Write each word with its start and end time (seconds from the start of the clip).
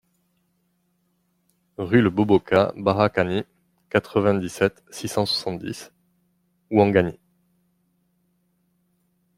RLE 1.77 2.09
BOBOKA- 2.09 2.73
BARAKANI, 2.75 3.43
quatre-vingt-dix-sept, 3.91 4.83
six 4.89 5.07
cent 5.07 5.27
soixante-dix 5.27 5.91
Ouangani 6.71 7.19